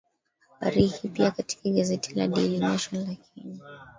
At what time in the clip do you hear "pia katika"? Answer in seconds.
1.09-1.69